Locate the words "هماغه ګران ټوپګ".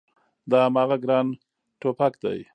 0.67-2.13